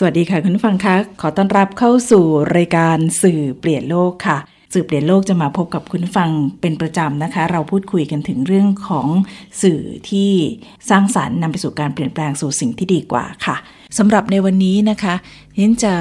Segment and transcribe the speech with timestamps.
[0.00, 2.24] สวัสดีค่ะคุณฟังคะขอต้อนรับเข้าสู่
[2.56, 4.38] รายการสื่อเปลี่ยนโลกค่ะ
[4.74, 6.30] สื่อเปลี่ยนโลกจะมาพบกับคุณฟัง
[6.60, 9.08] เป็นประจำนะคะ เราพูดคุยกันถึงเรื่องของ
[9.62, 9.80] สื่อ
[10.10, 10.30] ที่
[10.90, 13.56] สร้างสารรค์นำไปสู่การเปลี่ยนแปลงสู่สิ่งที่ดีกว่าค่ะ
[13.98, 15.14] สำหรับในวันนี้นะคะ
[15.58, 15.94] นิ้นจะ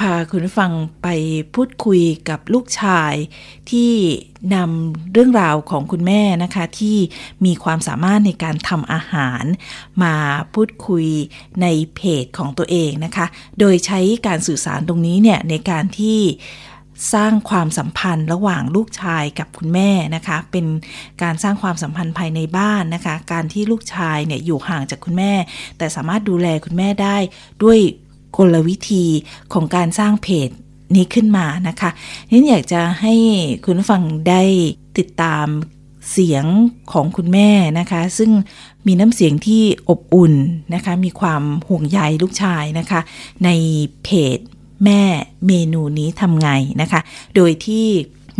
[0.00, 0.72] พาคุณฟัง
[1.02, 1.08] ไป
[1.54, 3.14] พูดคุยกับลูกชาย
[3.70, 3.92] ที่
[4.54, 6.96] นำเรื่องราวของคุณแม่นะคะที่
[7.44, 9.44] มีความสามารถในการทำอาหาร
[10.02, 10.14] มา
[10.54, 11.06] พูดคุย
[11.62, 13.26] ในเพจของตัวเองนะคะ
[13.58, 16.20] โดยใช้การสื่อสารตรงนี้เนี่ยในการที่
[17.14, 20.66] สร้างความสัมพันธ์ระหว่างลูกชายกับคุณแม่นะคะ เป็น
[21.22, 25.32] การสร้างความสัมพันธ์ภายในบ้านนะคะ การที่ลูกชายเนี่ยอยู่ห่างจากคุณแม่
[25.78, 27.16] แต่สามารถดูแลคุณแม่ได้
[27.62, 27.78] ด้วย
[28.36, 29.04] กลวิธี
[29.52, 30.48] ของการสร้างเพจ
[30.94, 31.90] นี้ขึ้นมานะคะ
[32.30, 33.14] นี่อยากจะให้
[33.64, 34.42] คุณฟังได้
[34.98, 35.46] ติดตาม
[36.12, 36.44] เสียง
[36.92, 38.30] ของคุณแม่นะคะ ซึ่ง
[38.86, 40.34] มีน้ำเสียงที่อบอุ่น
[40.74, 43.00] นะคะ มีความห่วงใยลูกชายนะคะ
[43.44, 43.48] ใน
[44.04, 44.38] เพจ
[44.84, 45.02] แม่
[45.46, 46.48] เมนูนี้ทำไง
[46.80, 47.00] นะคะ
[47.36, 47.86] โดยที่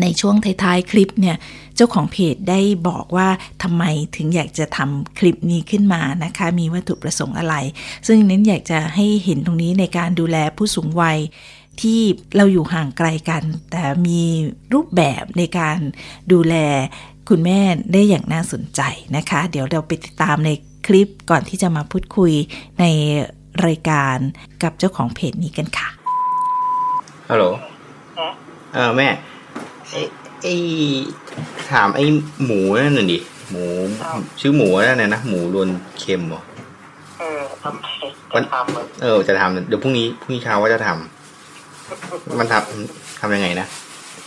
[0.00, 1.36] ในช่วงท้ายๆ คลิปเนี่ย
[1.77, 3.28] เจ้าของเพจได้บอกว่า
[3.62, 3.84] ทำไม
[4.16, 7.55] ถึงอยากจะทำคลิปนี้ขึ้นมานะคะ มีวัตถุประสงค์อะไร
[8.06, 11.19] ซึ่งเน้นอยากจะให้เห็นตรงนี้ในการดูแลผู้สูงวัย
[11.80, 12.00] ที่
[12.36, 14.22] เราอยู่ห่างไกลกัน แต่มี
[14.74, 15.78] รูปแบบในการ
[16.32, 16.54] ดูแล
[17.28, 17.60] คุณแม่
[17.92, 18.80] ได้อย่างน่าสนใจ
[19.16, 20.50] นะคะ เดี๋ยวเราไปติดตามใน
[20.86, 22.32] คลิปก่อนที่จะมาพูดคุย
[22.80, 22.84] ใน
[23.66, 24.16] รายการ
[24.62, 25.88] กับเจ้าของเพจนี้กันค่ะ
[27.30, 27.44] ฮัลโหล
[28.75, 29.08] เออแม่
[29.91, 30.00] ไอ้
[30.42, 30.55] ไอ้
[31.70, 32.05] ถามไอ้
[32.44, 33.19] หมูนั่นน่ะดิ
[33.50, 33.65] หมู
[34.41, 36.42] ชื่อหมูนั่นน่ะนะหมูรวนเค็มเหรอ
[37.20, 37.87] เออทำไม
[38.34, 43.66] จะทำอะเออจะทำเดี๋ยวพรุ่งนี้พรุ่งนี้เช้าว่าจะทำมันทำทำยังไงนะ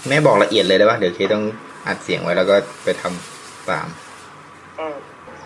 [0.07, 1.43] แม่บอกละเอียดเลยได้ปะเดี๋ยวเคต้อง
[1.87, 3.87] อัดเสียงไว้แล้วก็ไปทำตาม
[4.77, 4.95] เออ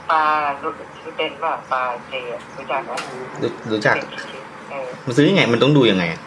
[0.09, 0.23] ปลา
[0.61, 0.71] รู้
[1.17, 2.91] เป็นป่ะปลาเจอะรู้จักไหม
[3.41, 3.95] รู้รู้จัก
[4.69, 6.26] เออมันซื้อยังไงมันต้องดูยังไงอะม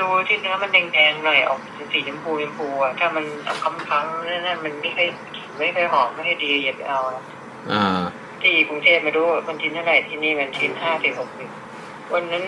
[0.00, 1.60] ดูที่เนื้อมันแดงๆหน่อยออก
[1.92, 3.24] สีชมพูชมพูอะถ้ามัน
[3.62, 5.08] คำพังๆนั่นนะมันไม่ค่อย
[5.58, 7.24] ไม่ค่อยหอมไม่ค่อยดีอย่าไปเอานะ
[7.72, 8.00] อ่า
[8.42, 11.48] ที่กรุงเทพไม่รู้มันชิ้นเท่าไหร่ที่นี่มันชิ้นห้าถึงหกสิบ
[12.12, 12.44] วันนั้น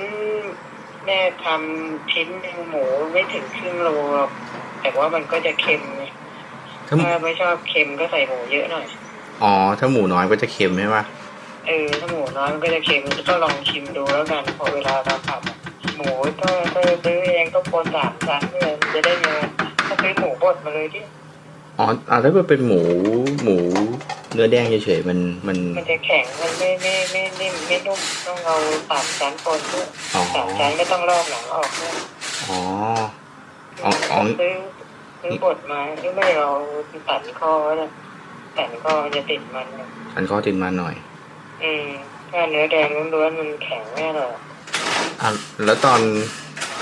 [1.05, 4.31] แม่ทำชิ้นหนึ่งหมูไม่ถึงครึ่งโลหรอก
[4.83, 6.05] แต่ว่ามันก็จะเค็มไง
[6.87, 8.87] ถ้าถ้าไม่ชอบเค็มก็ใส่หมูเยอะหน่อย
[9.43, 11.05] อ๋อ ถ้าหมูน้อยก็จะเค็มใช่ปะ
[11.67, 15.41] เออ ถ้าหมูน้อยมันก็จะเค็มก็ลองชิมดูแล้วกันพอเวลาเราผัด
[15.87, 16.11] อะหมู
[16.41, 19.41] ก็ก็ซื้อเองก็คนสามชั้นเลยมันจะได้เนื้อ
[19.87, 21.05] ถ้าซื้อหมูบดมาเลยที่
[21.79, 22.81] อ๋ออ่าถ้าเกิดเป็นหมู
[23.43, 23.57] หมู
[24.33, 28.57] เนื้อแดงเฉยๆมันมัน มันจะแข็งมันไม่ไม่ไม่นิ่มไม่นุ่มต้องเอา
[28.91, 31.95] สามชั้นคนด้วยอ๋อสามชั้นก็ต้องลอกหนังออกด้วย
[32.49, 32.59] อ๋อ
[33.85, 34.55] อ๋ออ๋อซื้อ
[35.23, 36.49] ซื้อบดมาหรือไม่เรา
[37.09, 37.91] ตัดคอนะ
[38.59, 40.95] ตัดคอจะติดมันนะอันก็ติดมาหน่อย
[41.63, 41.87] อืม
[42.31, 44.33] ถ้าเนื้อแดงล้วนๆมันแข็งแน่เลย
[45.26, 45.32] อะ
[45.64, 46.00] แล้วตอน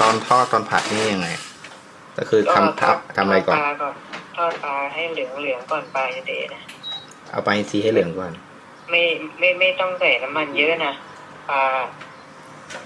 [0.01, 1.29] ตอนทอดตอนผัดนี่ยังไง
[2.17, 3.95] ก็คือทำทับทำอะไรก่อนทอดปลาก่อน
[4.37, 6.63] ทอดปลาให้เหลืองเหลืองๆก่อนปลาจะเดะนะ
[7.31, 8.33] เอาไปซีให้เหลืองก่อน
[8.91, 9.03] ไม่
[9.39, 10.93] ไม่ไม่ต้องใส่น้ำมันเยอะนะ
[11.51, 11.63] ปลา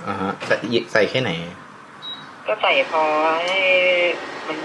[0.07, 0.57] อ่าฮะใส่
[0.93, 1.31] ใส่แค่ไหน
[2.47, 3.05] ก็ใส่พอ
[3.45, 3.59] ให้
[4.49, 4.59] มัน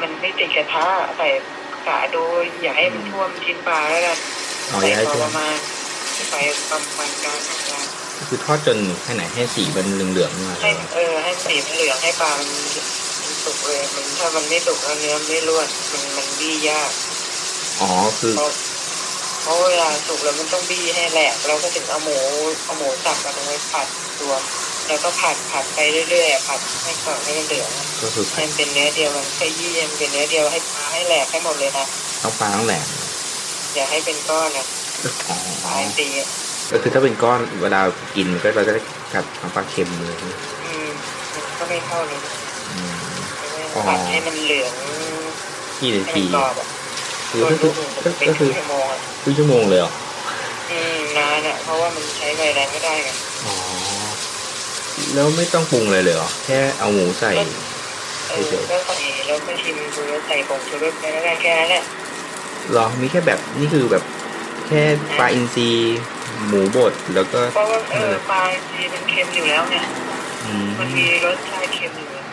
[0.00, 0.86] มันไม่ติดกระทะ
[1.18, 1.28] ใส่
[1.86, 4.18] กะโดยอย่าให้มันท่วมชิ้นปลาแล้วกัน
[4.72, 5.56] อ๋อใส่อย่าให้พอท่วปมระมาณ
[6.30, 6.40] ใส่
[6.70, 12.48] ประมาณกลางของกลางก็ คือทอดจนแค่ไหนให้สีมันเหลืองๆมาให้เออให้สีมันเหลืองให้ปลามัน
[13.22, 16.90] มันสุกเลยมันถ้ามันไม่สุกแล้วเนื้อไม่ร่วนมันมันบี้ยาก
[17.80, 18.50] อ๋อคือเพราะ
[19.42, 22.16] เพราะเวลาสุกแล้วมันต้องบี้ให้แหลกเราก็ถึงเอาหมู
[22.64, 23.86] เอาหมูสับมาลงไปผัด
[24.20, 24.42] รวม
[24.86, 25.78] แล้วก็ผัดผัดไป
[26.10, 27.70] เรื่อยๆผัดให้ก่อนให้มันเหลือง
[28.02, 31.86] ก็คือให้มันเป็นเนื้อเดียวมันขยี้ให้มันเป็นเนื้อเดียวให้ปลาให้แหลกให้หมดเลยนะ
[32.22, 32.86] ต้องปลาต้องแหลม
[33.74, 34.66] อย่าให้เป็นก้อนนะ
[35.28, 36.28] อ๋อปลาให้ตีอะ
[36.72, 37.80] ก็คือถ้าเป็นก้อนเวลา
[38.16, 38.82] กินมันก็เราจะได้
[39.14, 40.88] กับน้ำปลาเค็มเลยอืม
[41.34, 42.18] มันก็ไม่เข้าเลย
[42.70, 42.94] อืม
[43.38, 44.72] ใช่ไหมผัดให้มันเหลือง
[45.80, 46.66] กี่นาให้ทีมันกรอบอะ
[47.30, 49.92] คือตัวก็คืลูอกมันก็เป็นก็คคืรึ่องชั่วโมงอะครึ่งชั่วโมงเลยเหรอ
[50.70, 53.10] อืมนานอะเพราะว่ามันใช้ไฟแรงไม่ได้ไง
[53.46, 53.54] อ๋อ
[55.14, 57.32] แล้วไม่ต้องปรุงเลยเลยเหรอแค่เอาหมูใส่
[58.28, 58.96] เออก็ใส่
[59.26, 61.82] แล้วก็ชิมดูแล้วใส่ผงชูรสไปแล้วกันแค่นั้นแหละ
[62.70, 64.02] เหรอมีแค่แบบนี่คือแบบ
[64.66, 64.82] แค่
[65.18, 65.68] ปลาอินทรี
[66.48, 69.84] หมูบดแล้วก็เพราะว่าเออปลาจีมันเค็มอยู่แล้วเนี่ย
[70.46, 72.26] อืมมันมีรสชาติเค็มอยู่แล้ว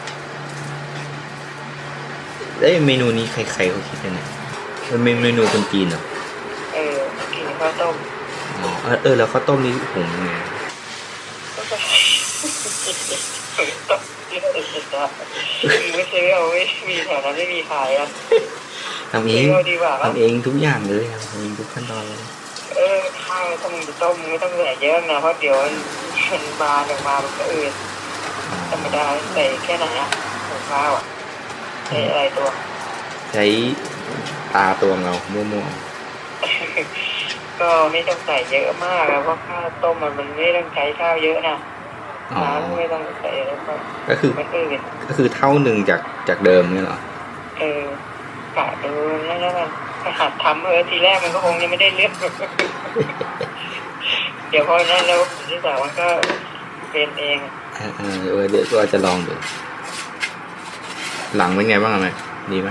[2.61, 4.27] เอ้ยเมนูนี้ใครๆเขาคิดกันเนี่ย
[4.89, 6.01] มันเป็นเมนูคนจีนเหรอ
[6.73, 6.97] เออ
[7.33, 7.95] กินข้าวต้ม
[8.57, 10.31] อ๋อเออเออแล้วข้าวต้มนี่หุงยังไง
[11.55, 11.77] ก็จะ
[13.89, 14.41] ต้มกิน
[14.73, 15.05] สุดๆอะ
[15.95, 18.07] ไม่ซื้อเอาไม่มีแถวนั้นไม่มีขายอะ
[19.11, 22.21] ทำเอซื้งอเอาดีกว่าปะทำเองทุกอย่างเลยทำเองทุกขั้นตอนเลย
[22.75, 27.73] เออข้าวถ้ามึงจะต้มมึงไม่ต้องเหนื่อยเยอะนะเพราะเดี๋ยวมันมาออกมามันก็อืด
[28.69, 30.09] ธรรมดาใส่แค่ไหนอะ
[30.47, 31.03] หัวข้าวอะ
[31.87, 32.49] ใส่อะไรตัว
[33.31, 33.45] ใช้
[34.53, 35.65] ตาตัวเงามั่ว
[37.59, 43.73] ก็ไม่ต้องใส่เยอะมากอะเพราะข้าวต้มมันมันไม่ต้องใช้ข้าวเยอะนะๆอ๋อน้ำไม่ต้องใส่แล้วก็
[44.09, 46.99] ก็คือมันอืดก็คือเท่าหนึ่งจากจากเดิมเนี่ยเหรอ
[47.59, 47.83] เออ
[48.57, 48.91] กะดู
[49.29, 49.69] นั่นแล้วกัน
[50.19, 52.11] หัดทำเออทีแรกมันก็คงยังไม่ได้เลือก
[54.49, 56.07] เดี๋ยวพอนั้นแล้วผลที่สองมันก็
[56.91, 57.37] เป็นเอง
[57.75, 59.33] เออเออเออเดี๋ยวเราจะลองดู
[61.37, 62.11] หลังเป็นไงบ้างอะแม่
[62.51, 62.69] ดีไหม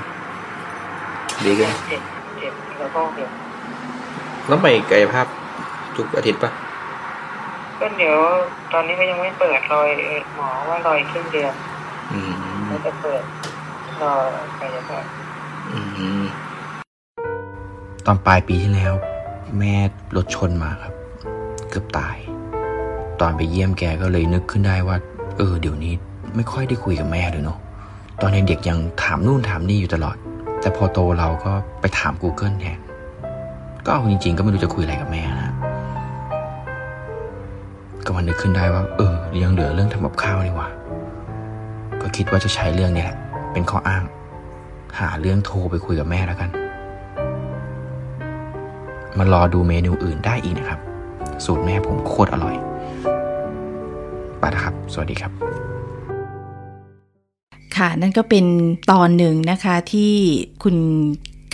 [1.44, 2.02] ดีขึ้นเจ็บ
[2.38, 3.30] เจ็บแล้วก็เดี๋ยว
[4.50, 5.26] ต้องไปกายภาพ
[5.96, 6.50] ทุกอาทิตย์ปะ
[7.80, 8.16] ก็เดี๋ยว
[8.72, 11.54] ตอนนี้ก็ยังไม่เปิดรอยเออหมอว่ารอยครึ่งเดือน
[12.12, 12.32] อืม
[12.66, 13.22] แล้วจะเปิด
[14.02, 14.12] รอ
[14.56, 15.04] ไปจะเปิด
[15.72, 15.80] อื
[16.22, 16.24] ม
[18.10, 18.94] ตอนปลายปีที่แล้ว
[19.58, 19.74] แม่
[20.16, 20.92] รถชนมาครับ
[21.70, 22.16] เกือบตาย
[23.20, 24.96] ตอนไปเยี่ยมแกก็เลยนึกขึ้นได้ว่า
[25.36, 25.92] เออ เดี๋ยวนี้
[26.34, 27.58] ไม่ค่อยได้คุยกับแม่เลยเนาะ
[28.20, 30.16] ตอนเด็กๆยังถามนู่นถามนี่อยู่ตลอด
[30.60, 32.78] แต่พอโตเราก็ไปถาม Google แทน
[33.84, 35.54] ก็เอาจริงๆ ก็ไม่รู้จะคุยอะไรกับแม่นะ
[38.04, 40.68] ก็มันนึกขึ้นได้ว่า เออ ยังเหลือเรื่องทำกับข้าวนี่ว่า
[42.00, 43.16] ก็คิดว่าจะใช้เรื่องนี้แหละ
[43.52, 44.02] เป็นข้ออ้าง
[44.98, 46.50] หาเรื่องโทรไปคุยกับแม่แล้วกัน
[49.18, 50.80] มารอดูเมนูอื่นได้อีกนะครับ
[51.44, 52.54] สูตรแม่ผมโคตรอร่อย
[54.38, 55.32] ไปนะครับ สวัสดีครับ
[57.76, 58.44] ค่ะนั่นก็เป็น
[58.90, 60.12] ตอนหนึ่งนะคะที่
[60.62, 60.76] คุณ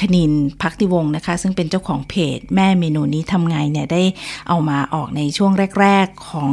[0.00, 0.32] คณิน
[0.62, 4.02] พักติวงนะคะ ซึ่งเป็นเจ้าของเพจแม่เมนูนี้ทำไงเนี่ยได้
[4.48, 6.50] เอามาออกในช่วงแรก ๆของ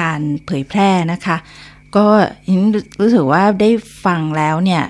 [0.00, 1.36] การเผยแพร่นะคะ
[1.96, 2.06] ก็
[3.00, 3.70] รู้สึกว่าได้
[4.04, 4.82] ฟังแล้วเนี่ย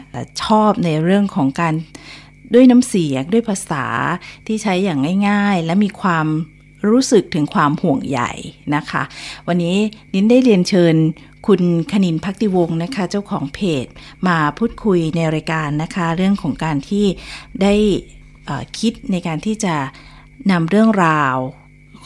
[0.43, 1.75] ชอบในเรื่องของการ
[2.55, 3.85] ด้วยน้ำเสียงด้วยภาษา
[4.47, 6.27] ที่ใช้อย่างง่าย ๆ และมีความ
[6.89, 8.21] รู้สึกถึงความห่วงใย
[8.77, 9.03] นะคะ
[9.47, 9.77] วันนี้
[10.15, 10.95] นิ้นได้เรียนเชิญ
[11.47, 11.63] คุณ
[11.93, 13.87] คณินพักติวงศ์นะคะ เจ้าของเพจ
[14.29, 17.07] มาพูดคุยในรายการนะคะ เรื่องของการที่
[17.63, 17.75] ได้
[18.79, 19.75] คิดในการที่จะ
[20.51, 21.37] นำเรื่องราว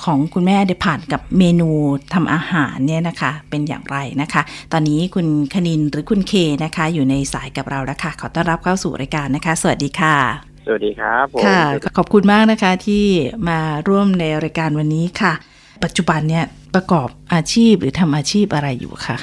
[0.04, 1.70] ของคุณแม่ได้ผ่านกับเมนู
[2.14, 4.42] ทำอาหารเนี่ยนะคะ เป็นอย่างไรนะคะ
[4.72, 6.32] ตอนนี้คุณคณินหรือคุณเค
[6.64, 10.16] นะคะ อยู่ในสายกับเราแล้วค่ะขอต้อนรับเข้าสู่รายการนะคะ สวัสดีค่ะ
[10.66, 11.60] สวัสดีครับผมค่ะ
[11.96, 13.04] ขอบคุณมากนะคะที่
[13.48, 15.32] มาร่วมในรายการวันนี้ค่ะ
[15.84, 16.44] ปัจจุบันเนี่ย
[16.74, 19.16] ประกอบอาชีพหรือทำอาชีพอะไรอยู่คะ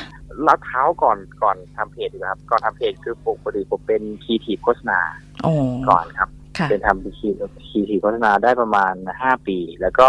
[0.47, 4.99] รับเท้าก่อนก่อนทำเพจดีกว่าครับก่อนทำเพจคือปกติผมเป็นคีทีโฆษณา
[5.43, 5.53] โอ้
[5.89, 7.29] ก่อนครับค่ะเป็นทำคี
[7.67, 10.07] คีทีโฆษณาได้ประมาณห้าปี แล้วก็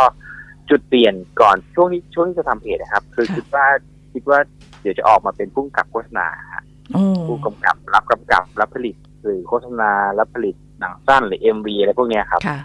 [0.70, 3.66] จุดเปลี่ยนก่อนช่วงนี้ช่วงที่จะทำเพจนะครับ คือค่ะคิดว่า
[4.12, 4.38] คิดว่า
[4.82, 6.62] เดี๋ยวจะออกมาเป็นผู้กำกับโฆษณาฮะ
[6.92, 12.60] โอ้ผู้กำกับรับกำกับรับผลิตหรือโฆษณารับผลิตหนังสั้นหรือ MV อะไรพวกเนี้ยครับค่ะ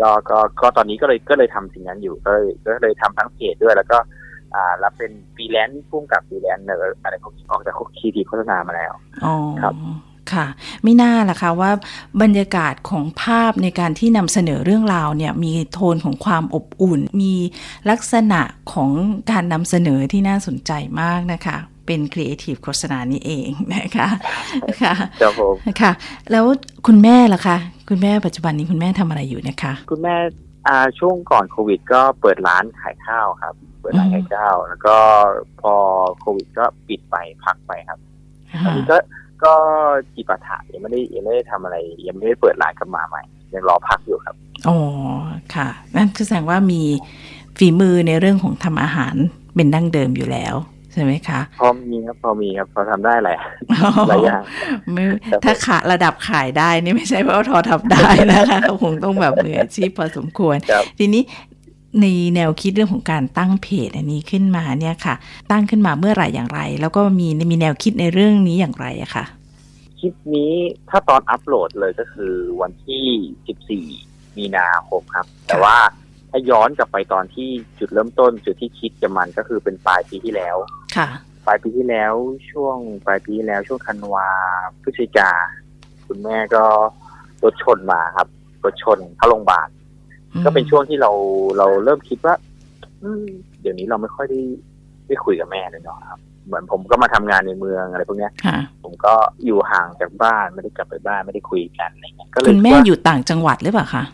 [0.00, 3.98] ก็ก็ก็ตอนนี้ก็เลยก็เลยทำสิ่งนั้นอยู่ก็เลยก็เลยทำทั้งเพจด้วย แล้วก็
[4.54, 6.68] อ่ารับเป็นฟรีแลนซ์พุ่งกับฟรีแลนซ์
[7.02, 8.92] อะไรพวกนี้ออกจากคีทีโฆษณามาแล้ว
[9.24, 9.74] อ๋อครับ
[10.32, 10.46] ค่ะ
[10.82, 11.70] ไม่น่าล่ะคะว่า
[12.22, 17.34] บรรยากาศของภาพในการที่นำเสนอเรื่องราวเนี่ยมีโทนของความอบอุ่น มี
[17.90, 18.40] ลักษณะ
[18.72, 18.90] ของ
[19.30, 24.08] การนำเสนอที่น่าสนใจมากนะคะเป็นครีเอทีฟโฆษณานี่เองนะคะ
[24.82, 25.92] ค่ะครับผมค่ะ
[26.30, 26.44] แล้ว
[26.86, 27.56] คุณแม่ล่ะคะ
[27.88, 30.16] คุณแม่ปัจจุบันนี้คุณแม่ทำอะไรอยู่นะคะ คุณแม่
[30.66, 34.96] อ่าช่วงก่อนโควิด ก็เปิดร้านขายข้าวครับ เปิดร้านขายข้าว แล้วก็
[35.60, 35.74] พอ
[36.20, 37.98] โควิดก็ปิดไปพักไปครับ
[38.64, 38.96] ตอนนี้ก็
[39.44, 39.54] ก็
[40.14, 43.22] จีปาถะยังไม่ได้ยังไม่ได้ทำอะไร ยังไม่ได้เปิดร้านกลับมาใหม่
[43.54, 44.34] ยังรอพักอยู่ครับ
[44.68, 44.78] อ๋อ
[45.54, 46.82] ค่ะ นั่นคือแสดงว่ามี
[47.58, 49.14] ฝีมือในเรื่องของทำอาหาร
[49.54, 50.54] เป็นดั้งเดิมอยู่แล้ว
[50.92, 53.36] ใช่ไหมคะ พอมีครับพอมีครับพอทำได้หลาย
[54.08, 54.42] หลายอย่าง
[54.92, 61.22] ไม่ครับถ้าขาระดับขายได้นี่ไม่ใช่ว่าทอทำได้นะคะคงต้องแบบมืออาชีพพอสมควรครับทีนี้
[62.00, 65.14] ในแนวคิดเรื่องของการตั้งเพจอันนี้ขึ้นมาเนี่ยค่ะ
[65.50, 69.24] ตั้งขึ้นมาเมื่อไหร่อย่างไร แล้วก็มีมีแนวคิดในเรื่องนี้อย่างไรอะคะ
[69.98, 70.52] คลิปนี้
[70.90, 75.76] ถ้าตอนอัปโหลดเลยก็คือวันที่ 14 มีนาคมครับ แต่ว่า
[76.30, 77.48] ถ้าย้อนกลับไปตอนที่
[77.78, 80.56] จุดเริ่มต้น จุดที่คิดกับมันก็คือเป็นปลายปีที่แล้ว
[80.96, 81.08] ค่ะ
[81.46, 82.14] ปลายปีที่แล้ว
[82.50, 84.28] ช่วงปลายปีที่แล้วช่วงธันวา
[84.82, 85.30] พฤศจิกา
[86.06, 86.64] คุณแม่ก็
[87.44, 88.28] รถชนมาครับ
[88.64, 89.68] รถชนเข้าโรงพยาบาล
[90.44, 91.10] ก็เป็นช่วงที่เรา
[91.58, 92.34] เราเริ่มคิดว่า
[93.02, 93.24] อืม
[93.60, 94.40] เดี๋ยวนี้เราไม่ค่อยได้
[95.06, 99.12] ได้คุยกับแม่เลยเนาะครับ เหมือนผมก็มาทำงานในเมืองอะไรพวกเนี้ยค่ะผมก็
[99.44, 104.04] อยู่ห่างจากบ้านไม่ได้กลับไปบ้านไม่ได้คุยกันอะไรเงี้ยก็เลยคุณแม่ว่าอยู่ต่างจังหวัดหรือเปล่าคะ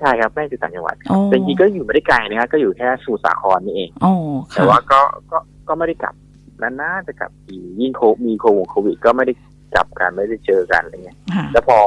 [0.00, 4.12] ใช่ครับแม่อยู่ต่างจังหวัดครับโอ้แต่จริงๆก็อยู่ไม่ได้ไกลนะครับก็อยู่แค่สมุทรสาครนี่เองโอ้
[4.50, 5.00] แต่ค่ะว่าก็
[5.30, 5.38] ก็
[5.68, 6.14] ก็ไม่ได้กลับ
[6.62, 9.32] นานๆจะกลับทียิ่งโคมีโควงโควิด ก็ไม่ได้
[9.74, 11.78] กลับกันไม่ได้เจอกันอะไรเงี้ยค่ะแล้วพอ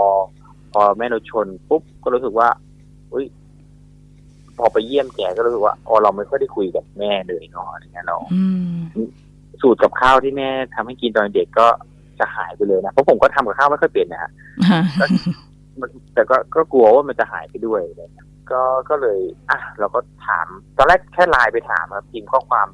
[0.72, 2.48] พอแม่เราชนปุ๊บก็รู้สึกว่า
[3.14, 3.41] อุ้ยพ
[4.64, 8.44] อไปเยี่ยมแกก็รู้สึกว่าอ๋อเราไม่ค่อยได้คุยกับแม่เลยเนาะอะไรเงี้ยเราอื
[9.04, 9.08] ม
[9.62, 11.68] สูตรกับข้าวที่แม่ทำให้กินตอนเด็กก็
[12.20, 14.32] จะหายไปเลยนะเพราะผมก็ทำกับข้าวไม่ค่อยเป็นนะฮะ
[14.70, 14.82] ค่ะ
[15.80, 20.46] มันแต่ก็ก็กลัวว่ามันจะหายไปด้วยอะไรเงี้ยก็ก็เลย อะเราก็ถาม
[20.78, 22.68] ตอนแรกแค่ไลน์ไปถามครับพิมพ์ข้อความ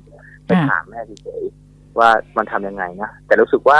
[0.47, 3.79] ไปถามแม่เฉยๆว่ามันทำยังไงนะแต่รู้สึกว่า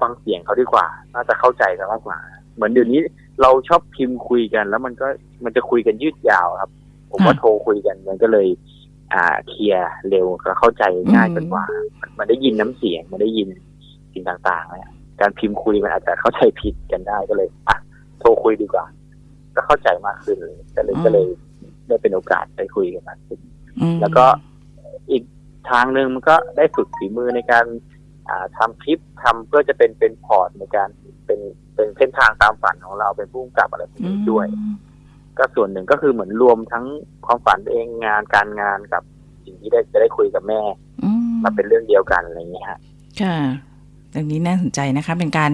[0.00, 2.18] ฟังเสียงเขาดีกว่า น่าจะเข้าใจกันมากกว่า
[2.54, 3.00] เหมือนเดี๋ยวนี้
[3.42, 5.06] เราชอบพิมพ์คุยกัน แล้วมันก็
[5.44, 6.70] มันจะคุยกันยืดยาวครับ
[7.14, 8.48] ผมว่าค่ะโทรคุยกันมันก็เลย
[9.12, 11.64] อ่าเคลียร์เร็วแล้วเข้าใจง่ายกว่า
[12.00, 13.48] มันมันได้ยินน้ำเสียงมันได้ยิน
[14.12, 14.90] สิ่งต่างๆเนี่ย
[15.20, 17.76] การพิมพ์คุยมันอาจจะเข้าใจผิดกันได้ก็เลยอะ
[18.20, 18.84] โทรคุยดีกว่า
[19.56, 21.26] ก็เข้าใจมากขึ้นเลยก็เลยอืมก็เลย
[21.88, 23.38] ได้เป็นโอกาสได้คุยกันมากขึ้น
[23.80, 24.24] อืมแล้วก็
[25.10, 25.22] อีก
[25.70, 27.66] ทางหนึ่งมันก็ได้ฝึกฝีมือในการ
[28.28, 30.88] อ่าทำคลิปทำเพื่อจะเป็นเป็นพอร์ตในการ
[31.26, 31.40] เป็น
[31.74, 34.46] เป็นเส้นทางตามฝันของเราเป็นผู้กำกับอะไรพวกนี้ด้วย
[35.38, 36.84] ก็ส่วนหนึ่งก็คือเหมือนรวมทั้ง
[37.26, 39.02] ความฝันตัวเองงานการงานกับ
[39.44, 40.60] สิ่งที่ได้จะได้คุยกับแม่
[41.04, 42.78] อืมมาเป็นเรื่องเดียวกันอะไรอย่างเงี้ยฮะ
[43.20, 43.36] ค่ะ
[44.12, 45.50] ตรงนี้น่าสนใจนะคะ เป็นการ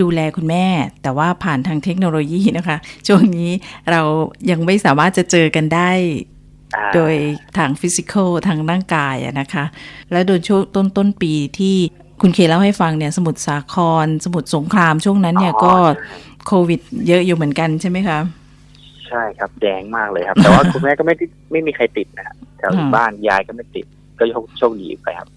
[0.00, 0.66] ดูแลคุณแม่
[1.02, 3.50] แต่ว่าผ่านทางเทคโนโลยีนะคะ ช่วงนี้
[3.90, 4.00] เรา
[4.50, 5.90] ยังไม่สามารถจะเจอกันได้
[6.76, 7.14] อ่าโดย
[7.56, 9.64] ทางฟิสิกอลทางร่างกายอะนะคะ
[10.12, 11.76] และโดยช่วงต้นต้นปีที่
[12.20, 15.74] คุณเคเล่าให้ฟังเนี่ย สมุทรสาคร สมุทรสงครามช่วงนั้นเนี่ยก็
[16.46, 18.18] โควิด เยอะอยู่เหมือนกันใช่ไหมคะ
[19.08, 23.86] ใช่ครับแดงมากเลยครับ แต่ว่าคุณแม่ก็ไม่ได้ไม่มีใครติดนะฮะแถวอืมบ้านยายก็ไม่ติด
[24.18, 25.28] ก็โชคโชคดีไปครับ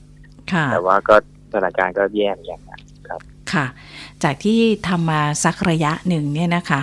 [0.52, 1.16] ค่ะแต่ว่าก็
[1.52, 2.80] สถานการณ์ก็แย่เหมือนกันนะ
[3.54, 3.66] ค่ะ
[4.24, 6.82] จากที่ทำมาสักระยะหนึ่งเนี่ยนะคะ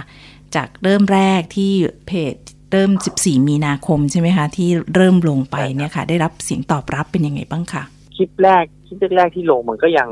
[0.56, 1.72] จากเริ่มแรกที่
[2.06, 2.34] เพจ
[2.72, 2.90] เริ่ม
[3.20, 7.82] 14 มีนาคมใช่ไหมคะ ที่เริ่มลงไปเนี่ยค่ะ ได้รับเสียงตอบรับเป็นยังไงบ้างคะ
[8.16, 10.08] คลิปแรกคลิปแรกๆที่ลงมันก็ยัง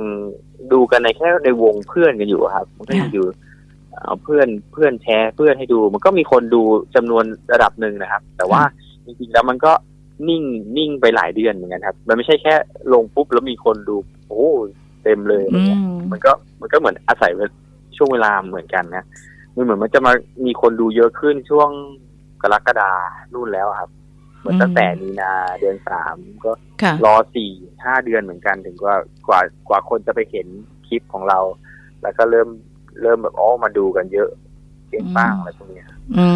[0.72, 3.26] ดูกันในแค่ในวงเพื่อนกันอยู่อะครับ มันก็ยังอยู่
[4.02, 6.62] เอาเพื่อนเพื่อนแชร์เพื่อนให้ดู มันก็มีคนดู
[6.94, 8.62] จำนวนระดับหนึ่งนะครับ แต่ว่า
[9.04, 9.72] จริงๆแล้วมันก็
[10.28, 10.42] นิ่ง
[10.76, 12.54] นิ่งไปหลายเดือนเหมือนกันครับ มันไม่ใช่แค่
[12.92, 13.96] ลงปุ๊บแล้วมีคนดู
[14.28, 14.46] โอ้
[15.04, 17.32] เต็มเลยอะไรอืเงี้ยมมันก็มันก็เหมือนอาศัย
[17.96, 19.04] ช่วงเวลาเหมือนกันนะ
[19.54, 20.12] มันเหมือนมันจะมา
[20.46, 21.70] มีคนดูเยอะขึ้นช่วง
[22.42, 22.92] กรกฎา
[23.32, 23.90] นู่นแล้วอะครับ
[24.40, 27.50] เหมือนตั้งแต่มีนาเดือนสามก็ค่ะรอสี่
[27.84, 28.96] ห้าเดือนเหมือนกันถึงว่า
[29.28, 30.46] กว่ากว่าคนจะไปเห็น
[30.86, 31.40] คลิปของเรา
[32.02, 32.48] แล้วก็เริ่ม
[33.00, 34.28] เริ่มแบบอ๋อมาดูกันเยอะ
[34.88, 36.26] เสียงบ้างอืมอะไรพวกเนี้ยอื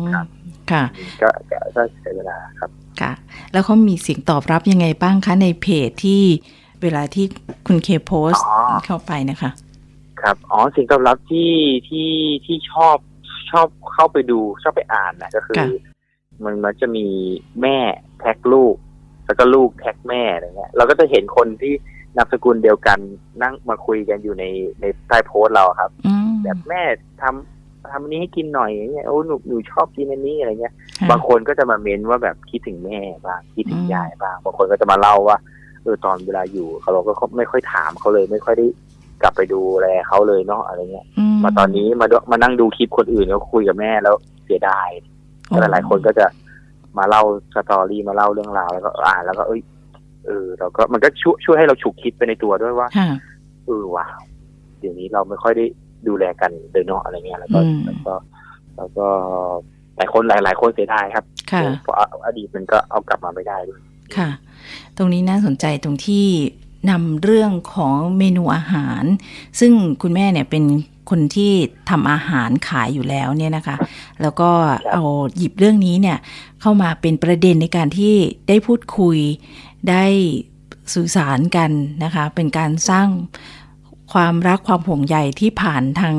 [0.00, 0.26] มครับ
[0.70, 0.84] ค่ะ
[1.22, 2.70] ก็ก็ก็ใช้เวลาครับ
[3.00, 3.12] ค่ะ
[3.52, 6.22] แล้วเขามีเสียงตอบรับยังไงบ้างคะในเพจที่
[6.82, 7.24] เวลาที่
[7.66, 9.50] คุณเคโพสต์อ๋อเข้าไปนะคะ
[10.20, 11.52] ครับอ๋อสิ่งตอบรับที่
[11.88, 12.10] ที่
[12.46, 12.96] ที่ชอบ
[13.50, 15.68] ชอบเข้าไปดูชอบไปอ่านนะก็คือค่ะ
[16.44, 17.06] มันมันจะมี
[17.62, 17.78] แม่
[18.20, 18.76] แท็กลูก
[19.26, 21.74] แล้วก็ลูกแท็กแม่อะไรเงี้ยเราก็จะเห็นคนที่
[22.16, 22.98] นามสกุลเดียวกัน
[23.42, 24.44] นั่งมาคุยกันอยู่ใน
[24.80, 26.82] ในใต้โพสต์เราครับอืมแบบแม่
[27.22, 35.36] ทำทำอันนี้ให้กินหน่อยอย่างเงี้ยโอ้หนูหนูชอบกินอันนี้อะไรเงี้ยค่ะบางคนก็จะมาเม้นว่าแบบคิดถึงแม่บ้างคิดถึงอืมยายบ้างบางคนก็จะมาเล่าว่า
[35.82, 38.66] เออตอนเวลาอยู่เขาเราก็ไม่ค่อยถามเขาเลย ไม่ค่อยได้
[39.22, 41.06] กลับไปดูแลเขาเลยเนาะอะไรเงี้ย
[41.44, 44.88] มาตอนนี้มาดูมานั่งดูคลิปคนอื่นแล้วคุยกับแม่แล้วเสียดาย
[45.48, 46.26] ก็หลายๆคนก็จะ
[46.98, 47.22] มาเล่า
[47.54, 49.60] สตอรี่มาเล่าเรื่องราวแล้วก็อ่านแล้วก็เอ้ย
[50.26, 53.08] เออเราก็มันก็ช่วยช่วยให้เราฉุกคิดไปในตัวด้วยว่าค่ะ
[53.66, 54.06] เออว่ะ
[54.80, 55.64] เดี๋ยวนี้เราไม่ค่อยได้
[56.08, 58.14] ดูแลกันเลยเนาะอะไรเงี้ยแล้วก็อืมแล้วก็
[58.76, 59.06] แล้วก็
[59.96, 63.80] หลายคนหลายหลายคนเสียดายครับค่ะเพราะอดีตมันก็เอากลับมาไม่ได้ด้วย
[64.16, 64.28] ค่ะ
[64.96, 66.26] ตรงนี้น่าสนใจตรงที่
[66.90, 69.04] นำเรื่องของเมนูอาหาร
[69.60, 70.64] ซึ่งคุณแม่เนี่ยเป็น
[71.10, 71.52] คนที่
[71.90, 73.76] ทำอาหารขายอยู่แล้วเนี่ยนะคะ
[74.22, 74.50] แล้วก็
[74.92, 75.02] เอา
[75.36, 76.18] หยิบเรื่องนี้เนี่ย
[76.60, 78.14] เข้ามาเป็นประเด็นในการที่
[78.48, 79.18] ได้พูดคุย
[79.90, 80.04] ได้
[80.94, 81.70] สื่อสารกัน
[82.04, 83.08] นะคะ เป็นการสร้าง
[84.12, 86.14] ความรักความห่วงใยที่ผ่านทาง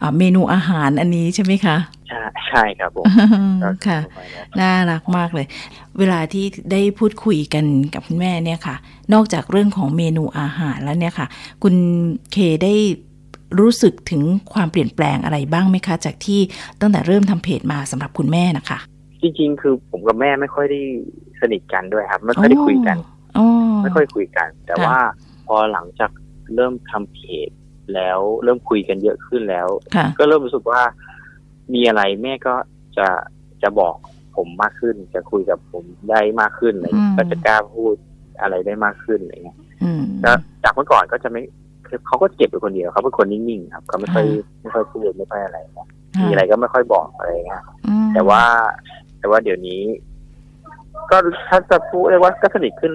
[0.00, 1.76] อ่าเมนูอาหารอันนี้ใช่ไหมคะ
[2.08, 3.04] ใช่ใช่ครับผม
[3.62, 5.46] ก็ค่ะประมาณนั้นน่ารักมากเลย
[5.98, 8.76] เวลาที่ได้พูดคุยกันกับคุณแม่เนี่ยค่ะ
[9.12, 11.26] นอกจากเรื่องของเมนูอาหารแล้วเนี่ยค่ะ
[11.62, 11.74] คุณ
[12.32, 12.74] เคได้
[13.60, 16.40] รู้สึกถึงความเปลี่ยนแปลงอะไรบ้างไหมคะ จากที่
[16.80, 18.78] ตั้งแต่เริ่มทำเพจมาสำหรับคุณแม่นะคะ
[19.24, 20.80] จริง ๆ คือผมกับแม่ไม่ค่อยได้
[21.40, 22.96] สนิทกันด้วยครับ ไม่ค่อยได้คุยกัน
[23.36, 23.46] อ๋อ
[23.82, 24.98] ไม่ค่อยคุยกัน แต่ค่ะว่า
[25.46, 26.10] พอหลังจาก
[26.54, 27.50] เริ่มทำเพจ
[27.94, 30.82] แล้วเริ่มคุยกันเยอะขึ้นแล้วค่ะก็เริ่มรู้สึกว่า
[31.74, 32.54] มีอะไรแม่ก็
[32.98, 33.08] จะ
[33.62, 33.96] จะบอก
[34.36, 37.94] ผมมากขึ้น จะคุยกับผมได้มากขึ้นอะไรเงี้อืยมก็จะกล้าพูด
[38.40, 41.42] อะไรได้มากขึ้นอะไรเงี้ยอืมแล้วจากเมื่อก่อนก็จะไม่
[42.06, 44.24] เขาก็เก็บอยู่คนเดียวเขาเป็นคนนิ่งๆครับเขาไม่ค่อย
[44.60, 45.88] ไม่ค่อยพูดไม่ค่อยอะไรนะ
[46.22, 48.42] มีอะไรก็ไม่ค่อยบอกอะไรเงี้ยอืมแต่ว่า
[49.24, 49.82] แต่ว่าเดี๋ยวนี้
[51.10, 51.16] ก็
[51.48, 52.92] ถ้าจะพูดเรียกว่าก็สนิทขึ้น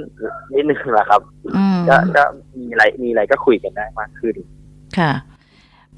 [0.53, 1.21] นิดนึงแหละครับ
[1.55, 2.23] อืมก็ก็
[2.57, 4.35] มีอะไรมีอะไรก็คุยกันได้มากขึ้น
[4.97, 5.11] ค่ะ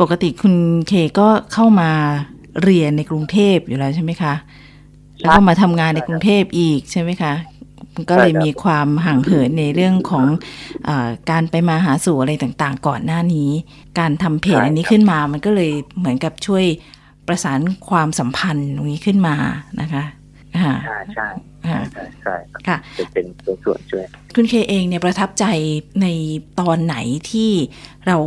[0.01, 0.55] ปกติคุณ
[0.87, 1.91] เคก็เข้ามา
[2.63, 4.33] เรียนในกรุงเทพอยู่แล้วใช่ไหมคะ
[5.19, 7.33] แล้วก็มาทำงานในกรุงเทพอีกใช่ไหมคะ
[7.95, 10.25] มันก็เลยใช่ครับมีความห่างเหินในเรื่องของ
[10.87, 13.49] อาการไปมาหาสู่อะไรต่างๆ ก่อนหน้านี้
[13.99, 16.65] การทำเพจอันนี้ขึ้นมา มันก็เลยเหมือนกับช่วย
[17.27, 17.59] ประสาน
[17.89, 19.35] ความสัมพันธ์ตรงนี้ขึ้นมา
[19.81, 20.20] นะคะค่ะ
[20.85, 21.27] ใช่ใช่
[21.67, 24.05] ค่ะใช่ใช่ครับค่ะจะเป็นเป็นส่วนช่วย
[24.35, 25.45] คุณเคเองเนี่ยประทับใจ
[26.01, 26.07] ใน
[26.59, 26.95] ตอนไหน
[27.31, 27.51] ที่
[28.07, 28.17] เรา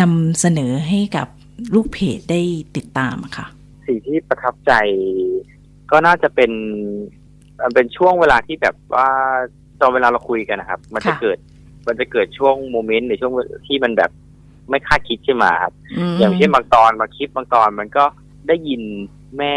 [0.00, 1.26] นำเสนอให้กับ
[1.74, 2.40] ลูกเพจได้
[2.76, 3.46] ติดตามอะค่ะ
[3.86, 4.72] สิ่งที่ประทับใจ
[5.90, 6.50] ก็น่าจะเป็น
[7.62, 9.08] มันเป็นช่วงเวลาที่แบบว่า
[9.80, 11.38] ตอนเวลาเราคุยกันนะครับ มันจะค่ะเกิด
[11.86, 13.32] มันจะเกิดช่วงโมเมนต์ในช่วง
[13.66, 14.10] ที่มันแบบ
[14.70, 15.72] ไม่คาดคิดขึ้นมาครับ
[16.12, 18.04] มอย่างเช่นบางตอนบางคลิปบางตอนมันก็
[18.48, 18.82] ได้ยิน
[19.38, 19.56] แม่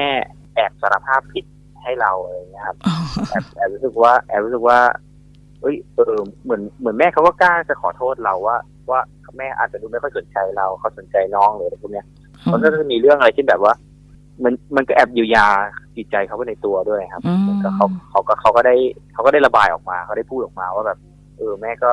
[0.56, 1.46] แอบสารภาพผิด
[1.84, 2.96] ให้เราอะไรอย่างเงี้ยครับอ๋อ
[3.30, 4.80] แอบแอบรู้สึกว่าแอบรู้สึกว่า
[5.62, 8.58] เอ้ยเออเหมือนเหมือนแม่เขาก็กล้าจะขอโทษเราว่า
[8.92, 9.00] ว่า
[9.38, 12.06] แม่อาจจะดูไม่ค่อยสนใจเราเขาสนใจน้องหรืออะไรพวกเนี้ย
[12.52, 13.74] มันก็จะมีเรื่องอะไรที่แบบว่า
[14.44, 15.48] มันมันก็แอบเยียวยา
[15.96, 18.76] จิตใจเขาไปในตัวด้วยครับอืมก็เขาเขาก็เขาก็ได้
[19.14, 20.98] เขาก็ได้ระบายออกมาเขาได้พูดออกมาว่าแบบ
[21.38, 21.92] เออแม่ก็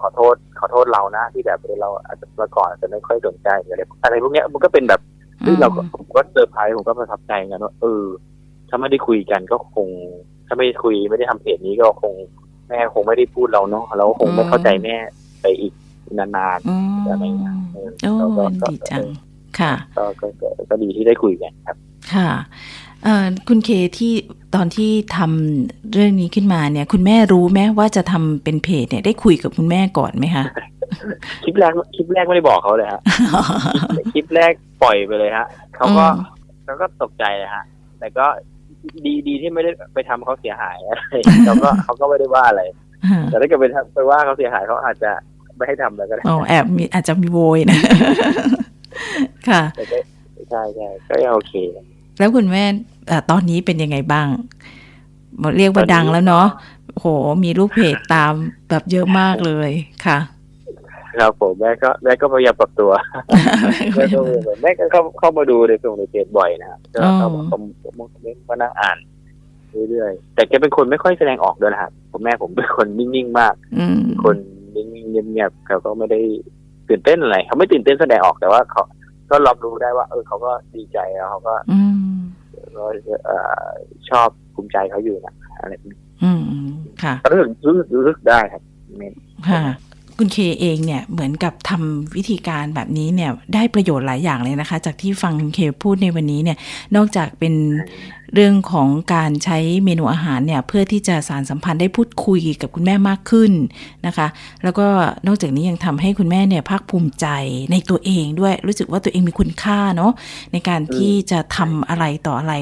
[0.00, 5.00] ขอโทษ ขอโทษเรานะ ที่แบบเออเราอาจจะเมื่อก่อนอาจจะไม่ค่อยสนใจหรืออะไรอะไรพวกเนี้ยมันก็เป็นแบบ
[5.40, 8.04] เฮ้ยเราก็ผมก็เซอร์ไพรส์ผมก็ประทับใจเหมือนกันว่าเออ
[8.68, 9.88] ถ้าไม่ได้คุยกันก็คง
[10.46, 12.14] ถ้าไม่ได้คุยไม่ได้ทำเพจนี้ก็คง
[12.68, 14.96] แม่คงไม่ได้พูดเราเนาะเราก็คงไม่เข้าใจแม่
[15.42, 15.72] ไปอีก
[16.18, 19.04] นานอืมอะไรเงี้ยเออโอ้แล้วก็ดีจัง
[19.60, 21.76] ค่ะๆก็ก็ก็ก็ดีที่ได้คุยกันครับ
[22.14, 22.30] ค่ะ
[23.04, 24.12] เอ่อคุณเคที่
[24.54, 30.44] ตอนที่ทำเรื่องนี้ขึ้นมาเนี่ย คุณแม่รู้ไหมว่าจะทำเป็นเพจเนี่ยได้คุยกับคุณแม่ก่อนไหมคะ
[31.44, 33.00] คลิปแรกคลิปแรกไม่ได้บอกเขาเลยฮะ
[34.14, 37.64] คลิปแรกปล่อยไปเลยฮะเขาก็อืมเขาก็ตกใจเลยฮะ
[37.98, 38.26] แต่ก็
[39.06, 41.14] ดีดีที่ไม่ได้ไปทำเขาเสียหายอะไร
[41.44, 42.62] เขาก็เขาก็ไม่ได้ว่าอะไร
[43.30, 45.10] แต่ถ้าเกิดไปทำไปว่าเขาเสียหายเขาอาจจะ
[45.56, 47.78] ไม่ให้ทำแล้วก็ได้อ๋อแอบมีอาจจะมีโวยนะ
[49.48, 49.98] ค่ะแต่ก็
[50.50, 51.54] ใช่ใช่ก็ยังโอเค
[52.18, 52.64] แล้วคุณแม่
[53.08, 54.26] เอ่อตอนนี้เป็นยังไงบ้าง
[55.42, 56.46] บอกเรียกว่าดังแล้วเนาะ
[56.94, 57.06] โห
[57.44, 58.32] มีลูกเพจตาม
[58.68, 59.70] แบบเยอะมากเลย
[60.06, 60.18] ค่ะ
[61.16, 62.90] ครับผมแม่ก็แม่ก็พยายามปรับตัว
[63.94, 68.98] แม่ก็พยายามแม่ก็เข้าเข้ามาดูในส่งในเพจบ่อยนะครับก็เข้ามาคอมคอมเมนต์มานั่งอ่าน
[69.90, 74.36] เรื่อยๆแต่แกเป็นคนไม่ค่อยแสดงออกด้วยนะครับผมแม่ผมเป็นคนนิ่งๆมากอืมคน
[74.76, 76.20] นิ่งๆเงียบๆเขาก็ไม่ได้
[76.88, 78.82] ตื่นเต้นอะไรเขาไม่ตื่นเต้นแสดงออกแต่ว่าเขา
[79.30, 81.80] ก็รับรู้ได้ว่า เออเขาก็ดีใจแล้วเขาก็อื
[82.14, 82.16] ม
[82.76, 82.84] ก็
[83.24, 83.68] เอ่อ
[84.10, 86.40] ชอบภูมิใจเขาอยู่นะอะไรแบบนี้อืม
[87.02, 88.62] ค่ะก็รู้สึกรู้สึกรู้สึกได้ครับ
[88.96, 89.14] เมน
[89.48, 89.62] ค่ะ
[90.18, 96.58] คุณเคเองเนี่ยเหมือนกับทำวิธีการแบบนี้เนี่ยได้ประโยชน์หลายอย่างเลยนะคะ จากที่ฟังคุณเคพูดในวันนี้เนี่ย
[96.96, 97.54] นอกจากเป็น
[98.34, 103.52] เรื่องของการใช้เมนูอาหารเนี่ยเพื่อที่จะสารสัมพันธ์ได้พูดคุยกับคุณแม่มากขึ้น
[104.06, 104.26] นะคะ
[104.64, 104.86] แล้วก็
[105.26, 107.26] นอกจากนี้ยังทำให้คุณแม่เนี่ยภาคภูมิใจ
[107.72, 110.12] ในตัวเองด้วยรู้สึกว่าตัวเองมีคุณค่าเนาะ
[110.52, 112.54] ในการที่จะทำอะไรต่ออะไร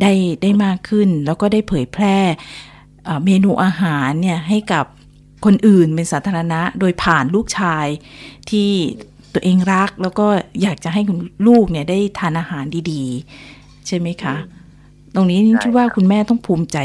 [0.00, 0.12] ได้
[0.42, 2.16] ได้มากขึ้น แล้วก็ได้เผยแพร่
[3.24, 4.86] เมนูอาหารเนี่ยให้กับ
[5.44, 7.86] คนอื่นเป็นสาธารณะ โดยผ่านลูกชาย
[8.50, 8.70] ที่
[9.32, 10.26] ตัวเองรักแล้วก็
[10.62, 14.36] อยากจะให้คุณลูกเนี่ยได้ทานอาหารดีๆ ใช่ไหมคะ
[15.14, 16.78] ตรงนี้ใช่คิดว่าครับคุณแม่ต้องภูมิใจ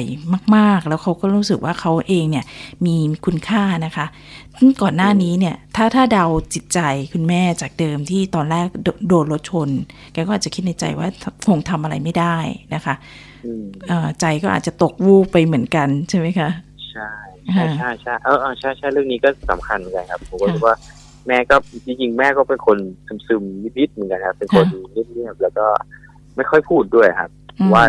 [0.56, 2.46] มาก ๆ แล้วเขาก็รู้สึกว่าเขาเองเนี่ย
[2.86, 4.06] มีคุณค่านะคะ
[4.58, 6.80] ซึ่งก่อนหน้านี้เนี่ย ถ้าถ้าเดาจิตใจ
[7.13, 9.70] คุณแม่จากเดิมที่ตอนแรกโดโดนรถชน
[10.13, 11.08] แกก็อาจจะคิดในใจว่า
[11.48, 12.38] คงทำอะไรไม่ได้
[12.74, 12.96] นะคะ
[13.46, 16.50] อืมเอ่อใจก็อาจจะตกวูบไปเหมือนกันใช่ไหมคะ
[16.91, 17.12] ใช่
[17.54, 20.76] ใช่ใช่ใช่เออเออใช่ใช่เรื่องนี้ก็สำคัญเหมือนกันครับผมก็ค่ะรู้สึกว่า
[21.28, 21.56] แม่ก็
[21.86, 22.78] จริงๆแม่ก็เป็นคน
[23.28, 25.66] ซึมๆนิดๆเหมือนกันครับ เป็นคนค่ะเงียบๆแล้วก็
[26.36, 27.30] ไม่ค่อยพูดด้วยครับ
[27.60, 27.84] อืมว่า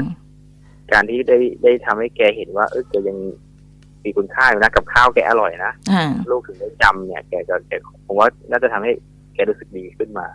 [0.92, 3.18] การที่ได้ได้ทำให้แกเห็นว่า เออแกยัง
[4.04, 7.72] มีคุณค่าอยู่นะกับข้าวแกอร่อยนะอ่าลูกถึงได้จำเนี่ยแกก็แก
[8.06, 8.92] ผมว่าน่าจะทำให้
[9.34, 10.26] แกรู้สึกดีขึ้นมา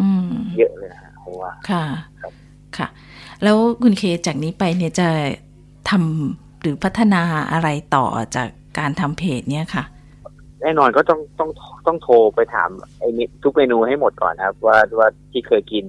[0.00, 1.84] อืมเยอะเลยนะฮะผมว่าค่ะ
[2.20, 2.32] ครับ
[2.78, 2.88] ค่ะ
[3.42, 5.08] แล้วคุณเคจากนี้ไปเนี่ยจะ
[5.90, 9.84] ทำหรือพัฒนาอะไรต่อจาก การทำเพจเนี่ยค่ะ
[10.62, 11.50] แน่นอนก็ต้องต้อง
[11.86, 15.84] ต้องโทรไปถามไอ้นี่ทุกเมนูให้หมดก่อนนะครับ ว่าว่าที่เคยกิน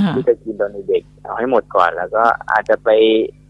[0.00, 2.88] อ่าที่เคยกินตอนเด็กๆเอาให้หมดก่อนแล้วก็อาจจะไป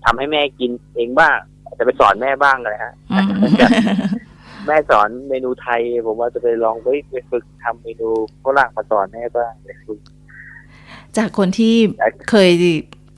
[0.05, 3.55] ทำให้แม่กินเองบ้างอาจจะไปสอนแม่บ้างเลยฮะอืม
[4.67, 8.09] แม่สอนเมนูไทย ผมว่าจะไปลองไปไปฝึกทำเมนู
[8.45, 10.01] ฝรั่งมาสอนแม่บ้างไปฝึก
[11.17, 11.75] จากคนที่
[12.31, 12.51] เคย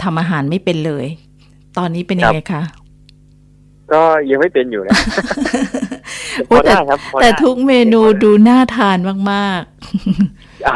[0.02, 1.06] ทำอาหารไม่เป็นเลย
[1.78, 2.62] ตอนนี้เป็นยังไงคะ
[3.92, 4.94] ก็ยังไม่เป็นอยู่นะ
[6.46, 8.98] โอ้พอแต่ได้ครับพอแต่ได้ทุกเมนูดูน่าทาน
[9.32, 9.62] มาก
[10.66, 10.74] อ่า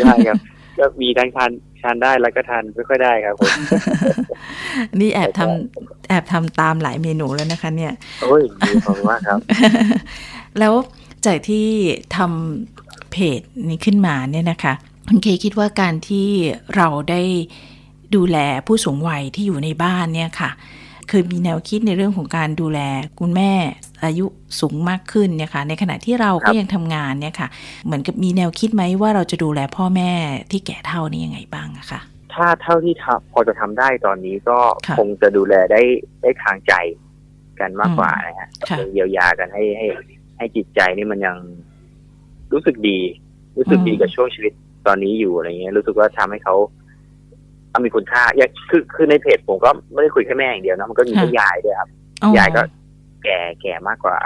[0.00, 0.38] ใช่ครับ
[0.78, 1.50] ก็มีทั้งทาน
[1.82, 9.38] ทานได้แล้วก็ทานไม่ค่อยได้ครับผมๆนี่แอบทำแอบทำตามหลายเมนูแล้วนะคะ เนี่ยโอ้ยดีขอบคุณมากครับ
[10.58, 10.74] แล้ว
[11.26, 11.66] จากที่
[12.16, 14.74] ทำเพจนี้ขึ้นมาเนี่ยนะคะ
[15.08, 16.28] คุณเคคิดว่าการที่
[16.76, 17.22] เราได้
[18.14, 20.50] ดูแลผู้สูงวัยที่อยู่ในบ้านเนี่ยค่ะ
[21.10, 22.80] คือมีแนวคิดในเรื่องของการดูแล
[23.20, 23.52] คุณแม่
[24.04, 24.26] อายุ
[24.60, 27.48] สูงมากขึ้นเนี่ยค่ะในขณะที่เราครัก็บยังทำงานเนี่ยค่ะ
[27.84, 30.10] เหมือนกับมีแนวคิดไหมว่าเราจะดูแลพ่อแม่
[30.50, 32.00] ที่แก่เท่านี้ยังไงบ้างอะค่ะ
[32.34, 35.82] ถ้าเท่าที่ทำพอจะทำได้ตอนนี้ก็ค่ะคงจะดูแลได้
[36.22, 36.72] ได้ทางใจ
[37.60, 39.86] กันมากกว่าอืมนะฮะค่ะเยียวยากันให้ให้
[40.38, 41.36] ให้จิตใจนี่มันยัง
[42.52, 42.98] รู้สึกดี
[43.56, 44.52] รู้สึกดีกับช่วงชีวิต
[44.86, 46.54] ตอนนี้อยู่อะไรเงี้ยรู้สึกว่าทำให้เขา
[47.74, 51.90] เอามีคุณค่าอย่างคือคือในเพจผมก็ไม่ได้คุยแค่แม่อย่างเดียวนะมันก็มีทั้งยายด้วยครับ
[52.22, 52.62] อ๋อยายก็
[53.24, 54.18] แก่แก่มากกว่า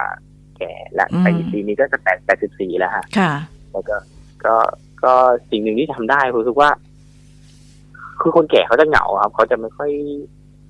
[0.59, 3.33] แก่และอืมไปปีนี้ก็จะแปดแปดสิบสี่แล้วฮะค่ะ
[3.73, 3.97] แล้วก็
[4.45, 4.55] ก็
[5.05, 5.13] ก็
[5.51, 6.71] สิ่งหนึ่งที่ทำได้ผมรู้สึกว่า
[8.21, 9.91] คือคนแก่เขาจะเหงาครับเขาจะไม่ค่อย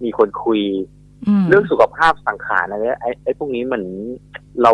[0.04, 0.60] มีคนคุย
[1.26, 3.86] อืมเรื่องสุขภาพสังขารอะไรไอ้ไอ้พวกนี้เหมือน
[4.62, 4.72] เรา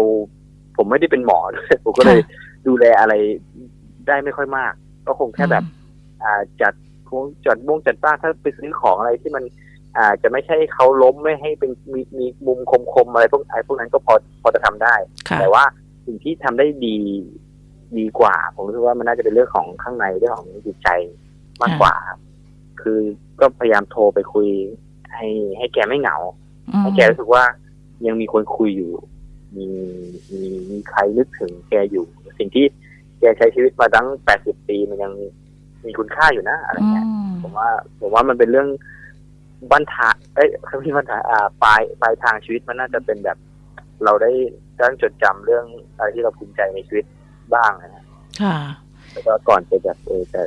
[0.76, 2.20] ผมไม่ได้เป็นหมอด้วยผมก็เลย
[2.66, 3.14] ดูแลอะไร
[4.08, 4.72] ได้ไม่ค่อยมาก
[5.06, 5.64] ก็คงแค่แบบ
[6.22, 6.74] อ่าจัด
[7.14, 9.44] คงจัดวงจัดบ้านถ้าไปซื้อของอะไรที่มัน
[9.96, 12.60] อ่าจะไม่ใช่เขาล้มไม่ให้เป็นมีมีมุม
[12.92, 14.94] คมๆอะไรพวกไอ้พวกนั้นก็พอพอจะทำได้
[15.28, 15.64] ค่ะแต่ว่า
[16.06, 16.98] สิ่งที่ทำได้ดี
[17.98, 20.88] ดีกว่า ผมรู้สึกว่ามันน่าจะเป็นเรื่องของข้างในเรื่องของจิตใจ
[21.62, 22.20] มากกว่าครับ
[22.80, 22.98] คือ
[23.40, 24.48] ก็พยายามโทรไปคุย
[25.14, 26.16] ให้ให้แกไม่เหงา
[26.70, 27.44] อืมให้แกรู้สึกว่า
[28.06, 28.92] ยังมีคนคุยอยู่
[29.56, 29.68] มี
[30.32, 32.06] มีมีใครนึกถึงแกอยู่
[32.38, 32.64] สิ่งที่
[33.20, 35.12] แกใช้ชีวิตมาตั้งแปดสิบปีมันยัง
[35.86, 37.68] มีคุณค่าอยู่นะอะไรอืเงี้ยมผมว่า
[38.00, 38.68] ผมว่ามันเป็นเรื่อง
[39.72, 43.38] บันทาเอ้ยไม่ใช่บันทาอ่าปลายปลายทางชีวิตมันน่าจะเป็นแบบ
[44.04, 44.30] เราได้
[44.80, 45.64] ตั้งจดจำเรื่อง
[45.96, 47.04] อะไรที่เราภูมิใจในชีวิต
[47.54, 48.04] บ้างนะฮะ
[48.42, 48.56] ค่ะ
[49.12, 50.42] แล้วก็ก่อนจะแบบเออจะ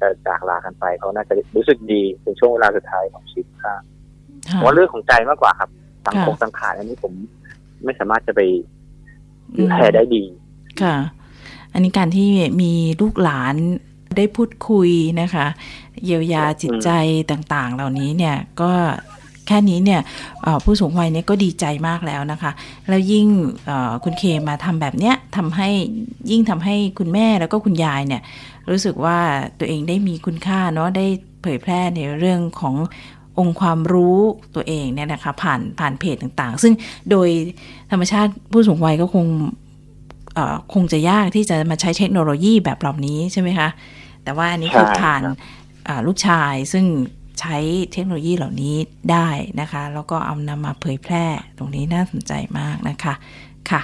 [0.00, 3.74] จะจากลากันไปเขาน่าจะรู้สึกดีเป็นช่วงเวลาสุดท้ายของชีวิตค่ะ
[4.50, 5.70] ค่ะผมว่าเรื่องของใจมากกว่าครับ
[6.06, 7.12] สังคมค่ะสังขารอันนี้ผม
[7.84, 8.40] ไม่สามารถจะไป
[9.58, 10.24] ดูแลได้ดี
[10.82, 10.96] ค่ะ
[11.72, 12.28] อันนี้การที่
[12.62, 13.54] มีลูกหลาน
[14.18, 15.46] ได้พูดคุยนะคะ
[16.04, 16.90] เยียวยาจิตใจ
[17.30, 18.72] ต่างๆ เหล่านี้เนี่ยก็
[19.46, 20.00] แค่นี้เนี่ย
[20.42, 22.52] เอ่อผู้สูงวัยเนี่ยก็ดีใจมากแล้วนะคะ
[22.88, 23.26] แล้วยิ่ง
[23.66, 25.68] เอ่อคุณเคมาทำแบบเนี้ยทำให้
[26.30, 28.22] ยิ่งทำให้คุณแม่แล้วก็คุณยายเนี่ย
[28.70, 29.18] รู้สึกว่า
[29.58, 31.06] ตัวเองได้มีคุณค่าเนาะได้
[31.42, 32.74] เผยแพร่ในเรื่องของ
[33.38, 34.18] องค์ความรู้
[34.54, 36.74] ตัวเองเนี่ยนะคะผ่านผ่านเพจต่างๆ ซึ่ง
[37.10, 37.28] โดย
[37.90, 39.26] ธรรมชาติผู้สูงวัยก็คง
[40.34, 43.68] เอ่อคงจะยากที่จะมาใช้เทคโนโลยีแบบเหล่านี้ใช่ไหมคะ
[44.24, 45.36] แต่ว่าอันนี้คือใช่ผ่านครับ
[45.88, 46.86] อ่าลูกชายซึ่ง
[47.40, 47.56] ใช้
[47.92, 48.76] เทคโนโลยีเหล่านี้
[49.12, 49.28] ได้
[49.60, 51.24] นะคะ แล้วก็เอานำมาเผยแพร่
[51.58, 53.14] ตรงนี้น่าสนใจมากนะคะ
[53.70, 53.80] ค่ะ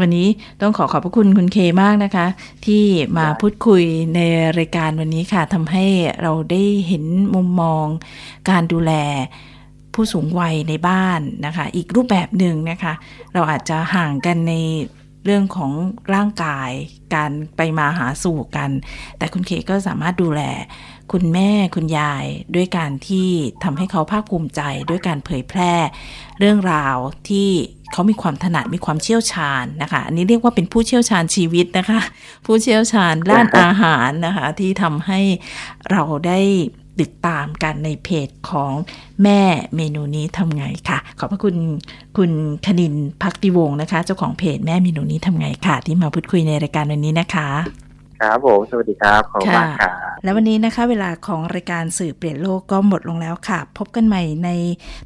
[0.00, 0.28] วันนี้
[0.60, 2.26] ต้องขอขอบพระคุณคุณเคมากนะคะ
[2.66, 2.82] ที่
[3.18, 3.82] มาพูดคุย
[4.14, 4.20] ใน
[4.58, 5.86] รายการวันนี้ค่ะทำให้
[6.22, 7.04] เราได้เห็น
[7.34, 7.86] มุมมอง
[8.50, 8.92] การดูแล
[9.94, 12.92] ผู้สูงวัยในบ้านนะคะ อีกรูปแบบหนึ่งนะคะ
[13.34, 14.54] เราอาจจะห่างกันใน
[15.24, 15.72] เรื่องของ
[16.14, 16.70] ร่างกาย
[17.14, 18.70] การไปมาหาสู่กัน
[19.18, 20.42] แต่คุณเคก็สามารถดูแล
[21.12, 23.28] คุณแม่คุณยายด้วยการที่
[23.64, 25.72] ทำให้เขาภาคภูมิใจด้วยการเผยแพร่
[26.38, 26.96] เรื่องราว
[27.28, 27.50] ที่
[27.92, 32.00] เขามีความถนัดมีความเชี่ยวชาญนะคะ อันนี้เรียกว่าเป็นผู้เชี่ยวชาญชีวิตนะคะ
[32.46, 35.20] ผู้เชี่ยวชาญด้านอาหารนะคะ ที่ทำให้
[35.90, 36.40] เราได้
[37.00, 38.72] ติดตามกันในเพจของ
[39.22, 39.40] แม่
[39.76, 41.56] เมนูนี้ทำไงค่ะ ขอบพระคุณ
[42.16, 42.30] คุณ
[42.66, 47.48] คณินพักติวงศ์นะคะ เจ้าของเพจแม่เมนูนี้ทำไงค่ะ ที่มาพูดคุยในรายการวันนี้นะคะ
[48.20, 49.90] ครับผม สวัสดีครับขอบคุณมากครับ
[50.24, 54.50] และวันนี้นะคะ เวลาของรายการสื่อเปลี่ยนโลกก็หมดลงแล้วค่ะ พบกันใหม่ใน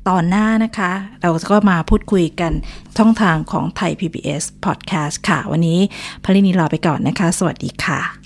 [0.08, 2.52] ตอนหน้านะคะ เราก็มาพูดคุยกัน
[2.98, 5.78] ช่องทางของไทย PBS Podcast ค่ะ วันนี้
[6.24, 8.25] พลินีลาไปก่อนนะคะ สวัสดีค่ะ